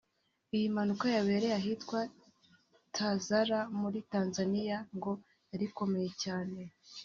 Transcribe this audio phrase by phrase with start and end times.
[0.55, 1.99] Iyi mpanuka yabereye ahitwa
[2.95, 5.11] Tazara muri Tanzaniya ngo
[5.51, 6.59] yari ikomeye cyane